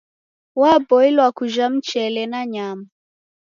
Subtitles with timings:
[0.55, 2.85] Waboilwa kujha mchele na nyama.